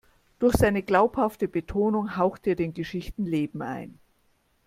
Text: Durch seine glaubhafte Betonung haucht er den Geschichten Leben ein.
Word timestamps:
Durch 0.39 0.55
seine 0.57 0.81
glaubhafte 0.81 1.47
Betonung 1.47 2.17
haucht 2.17 2.47
er 2.47 2.55
den 2.55 2.73
Geschichten 2.73 3.23
Leben 3.23 3.61
ein. 3.61 3.99